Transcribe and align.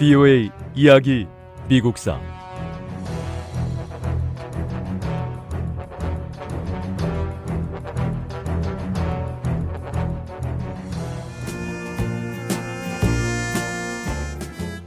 VOA 0.00 0.48
이야기 0.74 1.26
미국사 1.68 2.18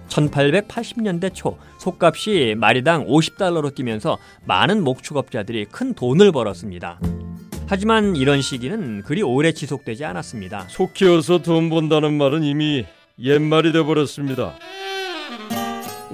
(1880년대) 0.09 1.31
초 1.35 1.59
속값이 1.77 2.55
마리당 2.57 3.05
(50달러로) 3.05 3.75
뛰면서 3.75 4.17
많은 4.45 4.83
목축업자들이 4.83 5.65
큰 5.65 5.93
돈을 5.93 6.31
벌었습니다. 6.31 6.99
하지만 7.67 8.15
이런 8.15 8.41
시기는 8.41 9.03
그리 9.03 9.21
오래 9.21 9.51
지속되지 9.51 10.05
않았습니다. 10.05 10.65
소 10.69 10.91
키워서 10.91 11.43
돈 11.43 11.69
번다는 11.69 12.17
말은 12.17 12.41
이미 12.43 12.87
옛말이 13.19 13.73
돼버렸습니다. 13.73 14.55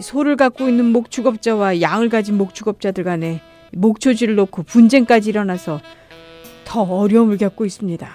소를 0.02 0.36
갖고 0.36 0.68
있는 0.68 0.86
목축업자와 0.86 1.82
양을 1.82 2.10
가진 2.10 2.38
목축업자들 2.38 3.04
간에 3.04 3.42
목초지를 3.74 4.36
놓고 4.36 4.64
분쟁까지 4.64 5.30
일어나서 5.30 5.82
더 6.66 6.82
어려움을 6.82 7.38
겪고 7.38 7.66
있습니다. 7.66 8.10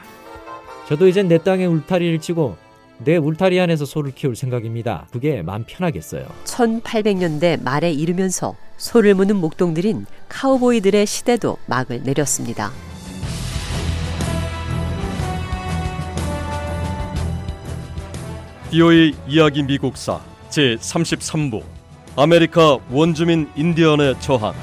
저도 0.88 1.09
이젠 1.09 1.29
내 1.29 1.38
땅에 1.38 1.65
울타리를 1.66 2.20
치고 2.20 2.57
내 2.98 3.16
울타리 3.16 3.59
안에서 3.59 3.84
소를 3.84 4.12
키울 4.12 4.37
생각입니다. 4.37 5.07
그게 5.10 5.43
마음 5.43 5.65
편하겠어요. 5.66 6.27
1800년대 6.45 7.62
말에 7.62 7.93
이르면서 7.93 8.57
소를 8.77 9.15
무는 9.15 9.37
목동들인 9.37 10.07
카우보이들의 10.29 11.07
시대도 11.07 11.57
막을 11.66 12.02
내렸습니다. 12.05 12.71
비오의 18.71 19.15
이야기 19.29 19.62
미국사 19.62 20.21
제 20.51 20.77
33부 20.77 21.62
아메리카 22.16 22.79
원주민 22.93 23.51
인디언의 23.57 24.20
저항 24.20 24.54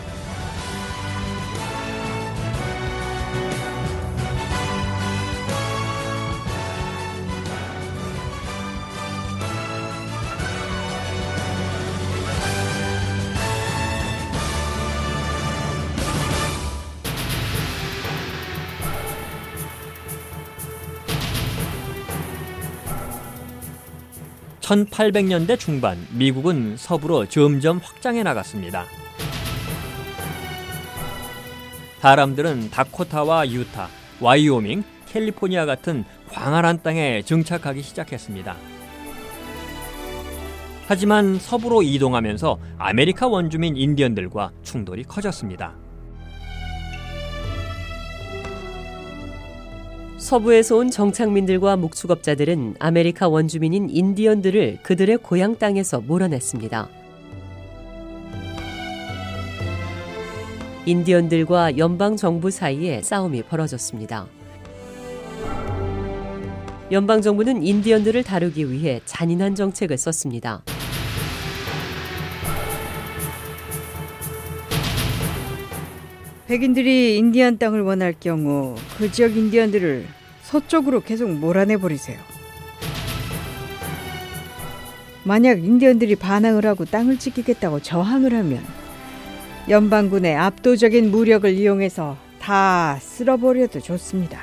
1800년대 24.62 25.60
중반 25.60 25.98
미국은 26.12 26.78
서부로 26.78 27.28
점점 27.28 27.80
확장해 27.84 28.24
나갔습니다. 28.24 28.86
사람들은 32.00 32.72
다코타와 32.72 33.50
유타, 33.50 33.88
와이오밍, 34.22 34.84
캘리포니아 35.08 35.66
같은 35.66 36.04
광활한 36.30 36.82
땅에 36.82 37.22
정착하기 37.22 37.82
시작했습니다. 37.82 38.56
하지만 40.88 41.38
서부로 41.40 41.84
이동하면서 41.84 42.58
아메리카 42.78 43.28
원주민 43.28 43.78
인디언들과 43.78 44.52
충돌이 44.64 45.04
커졌습니다. 45.04 45.76
서부에서 50.32 50.78
온 50.78 50.90
정착민들과 50.90 51.76
목축업자들은 51.76 52.76
아메리카 52.80 53.28
원주민인 53.28 53.90
인디언들을 53.90 54.78
그들의 54.82 55.18
고향 55.18 55.58
땅에서 55.58 56.00
몰아냈습니다. 56.00 56.88
인디언들과 60.86 61.78
연방 61.78 62.16
정부 62.16 62.50
사이에 62.50 63.02
싸움이 63.02 63.44
벌어졌습니다. 63.44 64.26
연방 66.94 67.22
정부는 67.22 67.62
인디언들을 67.62 68.24
다루기 68.24 68.72
위해 68.72 69.02
잔인한 69.04 69.54
정책을 69.54 69.98
썼습니다. 69.98 70.64
백인들이 76.48 77.18
인디언 77.18 77.58
땅을 77.58 77.82
원할 77.82 78.16
경우 78.18 78.76
그 78.98 79.12
지역 79.12 79.36
인디언들을 79.36 80.21
서쪽으로 80.52 81.00
계속 81.00 81.32
몰아내 81.32 81.78
버리세요. 81.78 82.20
만약 85.24 85.64
인디언들이 85.64 86.18
반항을 86.18 86.66
하고 86.66 86.84
땅을 86.84 87.20
지키겠다고 87.20 87.80
저항을 87.80 88.34
하면 88.34 88.62
연방군의 89.70 90.36
압도적인 90.36 91.10
무력을 91.10 91.50
이용해서 91.50 92.18
다 92.42 92.98
쓸어버려도 93.00 93.80
좋습니다. 93.80 94.42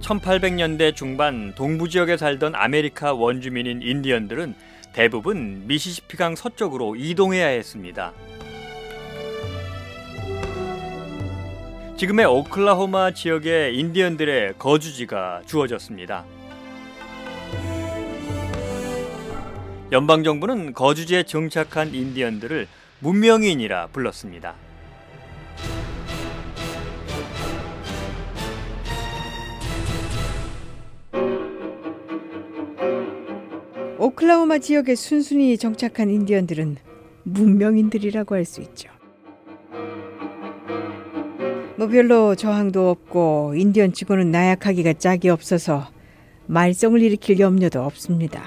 (1800년대) 0.00 0.94
중반 0.94 1.54
동부 1.54 1.88
지역에 1.88 2.18
살던 2.18 2.54
아메리카 2.54 3.14
원주민인 3.14 3.80
인디언들은 3.82 4.54
대부분 4.92 5.62
미시시피강 5.66 6.36
서쪽으로 6.36 6.96
이동해야 6.96 7.46
했습니다. 7.46 8.12
지금의 11.96 12.26
오클라호마 12.26 13.14
지역의 13.14 13.78
인디언들의 13.78 14.58
거주지가 14.58 15.40
주어졌습니다. 15.46 16.26
연방 19.92 20.22
정부는 20.22 20.74
거주지에 20.74 21.22
정착한 21.22 21.94
인디언들을 21.94 22.68
문명인이라 22.98 23.86
불렀습니다. 23.88 24.54
오클라호마 33.98 34.58
지역에 34.58 34.94
순순히 34.94 35.56
정착한 35.56 36.10
인디언들은 36.10 36.76
문명인들이라고 37.22 38.34
할 38.34 38.44
수 38.44 38.60
있죠. 38.60 38.95
뭐 41.78 41.88
별로 41.88 42.34
저항도 42.34 42.88
없고 42.88 43.54
인디언 43.56 43.92
치고는 43.92 44.30
나약하기가 44.30 44.94
짝이 44.94 45.28
없어서 45.28 45.88
말썽을 46.46 47.02
일으킬 47.02 47.38
염려도 47.38 47.82
없습니다. 47.82 48.42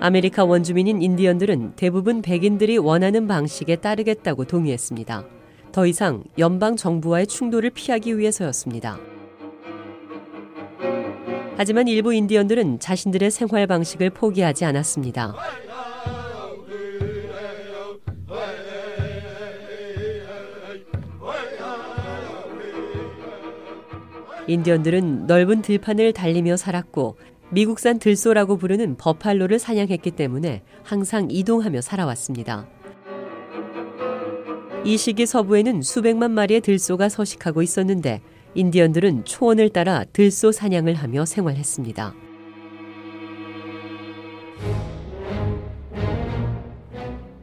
아메리카 0.00 0.44
원주민인 0.44 1.02
인디언들은 1.02 1.72
대부분 1.76 2.22
백인들이 2.22 2.78
원하는 2.78 3.26
방식에 3.26 3.76
따르겠다고 3.76 4.44
동의했습니다. 4.44 5.24
더 5.72 5.86
이상 5.86 6.22
연방 6.38 6.76
정부와의 6.76 7.26
충돌을 7.26 7.70
피하기 7.70 8.16
위해서였습니다. 8.16 8.98
하지만 11.58 11.88
일부 11.88 12.14
인디언들은 12.14 12.80
자신들의 12.80 13.30
생활 13.30 13.66
방식을 13.66 14.10
포기하지 14.10 14.64
않았습니다. 14.64 15.34
인디언들은 24.48 25.26
넓은 25.26 25.62
들판을 25.62 26.12
달리며 26.12 26.56
살았고 26.56 27.16
미국산 27.50 27.98
들소라고 27.98 28.56
부르는 28.56 28.96
버팔로를 28.96 29.58
사냥했기 29.58 30.12
때문에 30.12 30.62
항상 30.82 31.28
이동하며 31.30 31.80
살아왔습니다. 31.80 32.68
이 34.84 34.96
시기 34.96 35.26
서부에는 35.26 35.82
수백만 35.82 36.30
마리의 36.30 36.60
들소가 36.60 37.08
서식하고 37.08 37.62
있었는데 37.62 38.20
인디언들은 38.54 39.24
초원을 39.24 39.70
따라 39.70 40.04
들소 40.12 40.52
사냥을 40.52 40.94
하며 40.94 41.24
생활했습니다. 41.24 42.14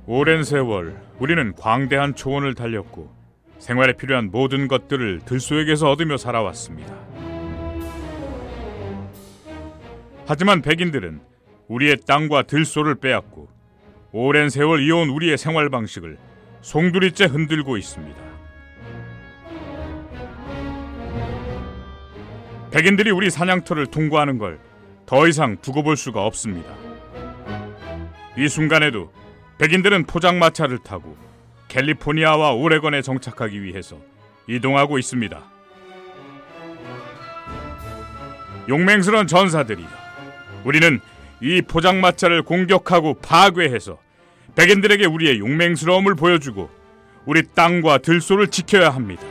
오랜 0.06 0.44
세월 0.44 0.96
우리는 1.20 1.54
광대한 1.56 2.16
초원을 2.16 2.56
달렸고 2.56 3.23
생활에 3.64 3.94
필요한 3.94 4.30
모든 4.30 4.68
것들을 4.68 5.22
들소에게서 5.26 5.90
얻으며 5.90 6.18
살아왔습니다. 6.18 6.94
하지만 10.26 10.62
백인들은 10.62 11.22
우리의 11.70 11.98
땅과 12.06 12.44
들소를 12.44 12.96
빼앗고 12.96 13.48
오랜 14.12 14.50
세월 14.50 14.84
이어온 14.84 15.10
우리의 15.10 15.38
생활 15.38 15.70
방식을 15.70 16.18
송두리째 16.62 17.26
흔들고 17.26 17.78
있습니다. 17.78 18.20
백인들이 22.72 23.12
우리 23.12 23.30
사냥터를 23.30 23.88
통과하는 23.88 24.38
걸 24.38 24.60
더 25.06 25.28
이상 25.28 25.58
두고 25.58 25.84
볼 25.84 25.98
수가 25.98 26.26
없습니다. 26.26 26.74
이 28.38 28.48
순간에도 28.48 29.12
백인들은 29.60 30.06
포장마차를 30.06 30.80
타고 30.80 31.16
캘리포니아와 31.74 32.52
오레건에 32.54 33.02
정착하기 33.02 33.64
위해서 33.64 33.98
이동하고 34.48 35.00
있습니다. 35.00 35.44
용맹스런 38.70 39.26
전사들이여, 39.26 39.88
우리는 40.66 41.02
이 41.42 41.64
포장마차를 41.64 42.44
공격하고 42.44 43.16
파괴해서 43.16 43.98
백인들에게 44.56 45.08
우리의 45.08 45.40
용맹스러움을 45.40 46.14
보여주고 46.14 46.70
우리 47.26 47.42
땅과 47.56 47.98
들소를 47.98 48.50
지켜야 48.50 48.92
합니다. 48.92 49.24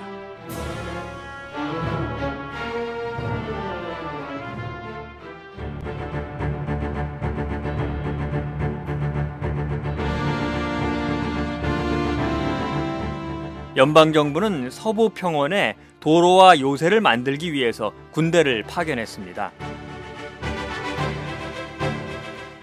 연방 13.75 14.13
정부는 14.13 14.71
서부 14.71 15.09
평원에 15.09 15.77
도로와 16.01 16.61
요새를 16.61 17.01
만들기 17.01 17.55
위해서 17.55 17.93
군대를 18.11 18.65
파견했습니다. 18.65 19.51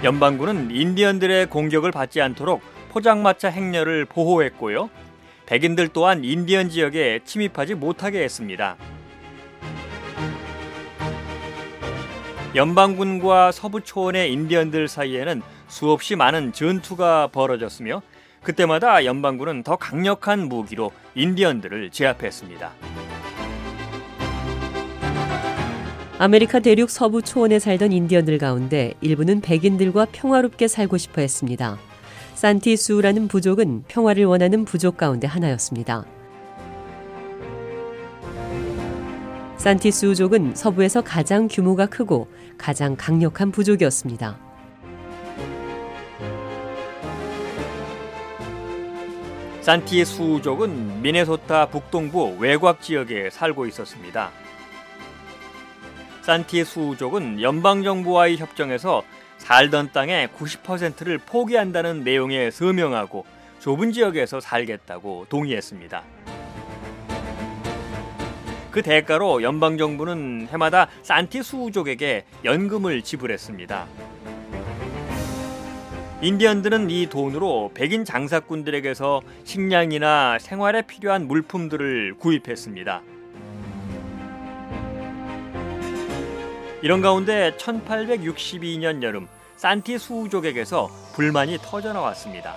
연방군은 0.04 0.70
인디언들의 0.70 1.48
공격을 1.48 1.92
받지 1.92 2.22
않도록 2.22 2.62
포장마차 2.92 3.50
행렬을 3.50 4.06
보호했고요. 4.06 4.92
백인들 5.48 5.88
또한 5.88 6.24
인디언 6.24 6.70
지역에 6.70 7.22
침입하지 7.26 7.74
못하게 7.74 8.24
했습니다. 8.24 8.78
연방군과 12.54 13.52
서부 13.52 13.82
초원의 13.82 14.32
인디언들 14.32 14.88
사이에는 14.88 15.42
수없이 15.68 16.16
많은 16.16 16.54
전투가 16.54 17.28
벌어졌으며 17.32 18.04
그때마다 18.44 19.06
연방군은 19.06 19.64
더 19.64 19.76
강력한 19.76 20.48
무기로 20.48 20.92
인디언들을 21.16 21.92
제압했습니다. 21.92 22.72
아메리카 26.18 26.60
대륙 26.60 26.90
서부 26.90 27.22
초원에 27.22 27.60
살던 27.60 27.94
인디언들 27.94 28.38
가운데 28.40 28.94
일부는 29.00 29.40
백인들과 29.40 30.08
평화롭게 30.12 30.68
살고 30.68 30.98
싶어 30.98 31.22
했습니다. 31.22 31.78
산티수라는 32.36 33.28
부족은 33.28 33.84
평화를 33.88 34.26
원하는 34.26 34.66
부족 34.66 34.98
가운데 34.98 35.28
하나였습니다. 35.28 36.06
산티수족은 39.58 40.56
서부에서 40.56 41.02
가장 41.02 41.48
규모가 41.50 41.86
크고 41.86 42.28
가장 42.58 42.96
강력한 42.98 43.52
부족이었습니다. 43.52 44.49
산티의 49.70 50.04
수족은 50.06 51.04
미네소타 51.04 51.68
북동부 51.68 52.38
외곽 52.40 52.82
지역에 52.82 53.30
살고 53.30 53.68
있었습니다. 53.68 54.32
산티의 56.24 56.66
수족은 56.66 57.40
연방정부와의 57.40 58.38
협정에서 58.38 59.04
살던 59.38 59.92
땅의 59.92 60.30
90%를 60.30 61.20
포기한다는 61.20 62.04
내용에 62.04 62.50
서명하고 62.50 63.28
좁은 63.60 63.92
지역에서 63.92 64.40
살겠다고 64.40 65.28
동의했습니다. 65.30 66.04
그 68.72 68.82
대가로 68.82 69.44
연방정부는 69.44 70.48
해마다 70.52 70.88
산티 71.04 71.44
수족에게 71.44 72.26
연금을 72.44 73.04
지불했습니다. 73.04 73.86
인디언들은 76.22 76.90
이 76.90 77.08
돈으로 77.08 77.72
백인 77.74 78.04
장사꾼들에게서 78.04 79.22
식량이나 79.46 80.38
생활에 80.40 80.82
필요한 80.82 81.30
물품들을 81.30 82.16
구입했습니다. 82.20 83.02
이런 86.82 87.02
가운데 87.02 87.52
1862년 87.58 89.02
여름 89.02 89.28
산티 89.56 89.98
수족에게서 89.98 90.90
불만이 91.14 91.58
터져 91.62 91.94
나왔습니다. 91.94 92.56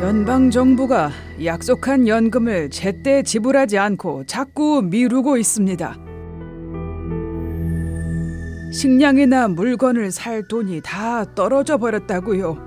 연방 0.00 0.50
정부가 0.50 1.10
약속한 1.44 2.08
연금을 2.08 2.70
제때 2.70 3.22
지불하지 3.22 3.76
않고 3.76 4.24
자꾸 4.24 4.80
미루고 4.82 5.36
있습니다. 5.36 6.05
식량이나 8.72 9.48
물건을 9.48 10.10
살 10.10 10.46
돈이 10.46 10.80
다 10.82 11.24
떨어져 11.34 11.78
버렸다고요. 11.78 12.66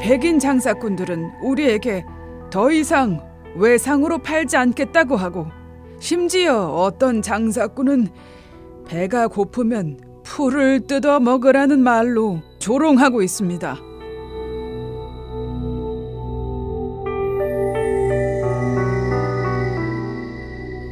백인 0.00 0.38
장사꾼들은 0.38 1.42
우리에게 1.42 2.04
더 2.50 2.70
이상 2.70 3.20
외상으로 3.56 4.18
팔지 4.18 4.56
않겠다고 4.56 5.16
하고 5.16 5.46
심지어 5.98 6.68
어떤 6.68 7.22
장사꾼은 7.22 8.08
배가 8.86 9.26
고프면 9.26 9.98
풀을 10.22 10.86
뜯어 10.86 11.18
먹으라는 11.18 11.80
말로 11.80 12.40
조롱하고 12.58 13.22
있습니다. 13.22 13.76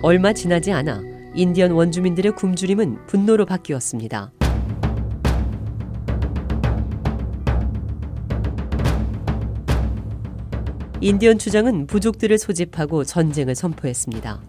얼마 0.02 0.32
지나지 0.32 0.73
않아 0.73 1.13
인디언 1.37 1.73
원주민들의 1.73 2.37
굶주림은 2.37 3.07
분노로 3.07 3.45
바뀌었습니다. 3.45 4.31
인디언 11.01 11.39
주장은 11.39 11.89
부족들을 11.89 12.39
소집하고 12.39 13.03
전쟁을 13.03 13.57
선포했습니다. 13.57 14.41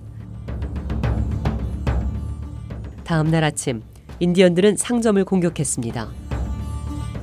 다음 3.04 3.32
날 3.32 3.44
아침 3.44 3.82
인디언들은 4.20 4.78
상점을 4.78 5.26
공격했습니다. 5.26 6.08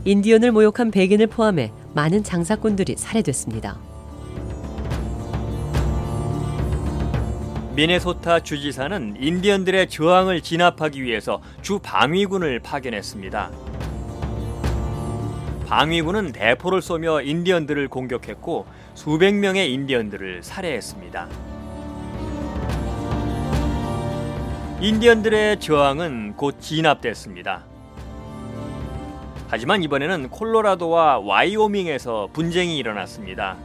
인디언을 0.04 0.50
모욕한 0.50 0.90
백인을 0.90 1.28
포함해 1.28 1.72
많은 1.94 2.24
장사꾼들이 2.24 2.96
살해됐습니다. 2.98 3.91
미네소타 7.74 8.40
주지사는 8.40 9.16
인디언들의 9.18 9.88
저항을 9.88 10.42
진압하기 10.42 11.02
위해서 11.02 11.40
주 11.62 11.78
방위군을 11.78 12.60
파견했습니다. 12.60 13.50
방위군은 15.66 16.32
대포를 16.32 16.82
쏘며 16.82 17.22
인디언들을 17.22 17.88
공격했고 17.88 18.66
수백 18.92 19.34
명의 19.36 19.72
인디언들을 19.72 20.42
살해했습니다. 20.42 21.28
인디언들의 24.82 25.58
저항은 25.60 26.34
곧 26.36 26.60
진압됐습니다. 26.60 27.64
하지만 29.48 29.82
이번에는 29.82 30.28
콜로라도와 30.28 31.20
와이오밍에서 31.20 32.28
분쟁이 32.34 32.76
일어났습니다. 32.76 33.56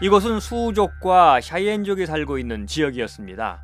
이곳은 0.00 0.40
수족과 0.40 1.40
샤이엔족이 1.40 2.06
살고 2.06 2.38
있는 2.38 2.66
지역이었습니다. 2.66 3.60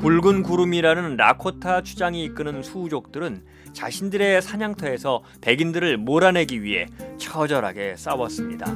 붉은 0.00 0.42
구름이라는 0.42 1.16
라코타 1.16 1.82
주장이 1.82 2.24
이끄는 2.24 2.62
수족들은 2.62 3.44
자신들의 3.74 4.40
사냥터에서 4.40 5.22
백인들을 5.42 5.98
몰아내기 5.98 6.62
위해 6.62 6.86
처절하게 7.18 7.96
싸웠습니다. 7.96 8.66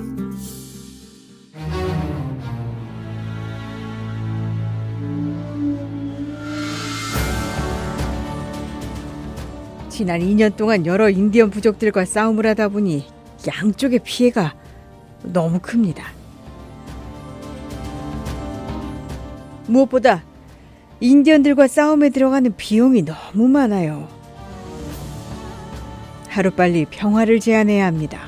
지난 9.94 10.18
2년 10.18 10.56
동안 10.56 10.86
여러 10.86 11.08
인디언 11.08 11.50
부족들과 11.50 12.04
싸움을 12.04 12.48
하다 12.48 12.70
보니 12.70 13.06
양쪽의 13.46 14.00
피해가 14.00 14.52
너무 15.22 15.60
큽니다. 15.62 16.08
무엇보다 19.68 20.24
인디언들과 20.98 21.68
싸움에 21.68 22.10
들어가는 22.10 22.56
비용이 22.56 23.04
너무 23.04 23.46
많아요. 23.46 24.08
하루빨리 26.28 26.86
평화를 26.86 27.38
제안해야 27.38 27.86
합니다. 27.86 28.22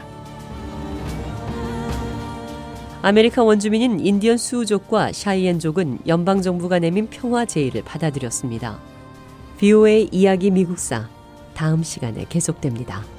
아메리카 3.02 3.42
원주민인 3.42 3.98
인디언 3.98 4.36
수우족과 4.36 5.10
샤이엔족은 5.10 5.98
연방정부가 6.06 6.78
내민 6.78 7.08
평화 7.08 7.44
제의를 7.44 7.82
받아들였습니다. 7.82 8.78
VOA 9.58 10.10
이야기 10.12 10.52
미국사 10.52 11.15
다음 11.56 11.82
시간에 11.82 12.26
계속됩니다. 12.28 13.15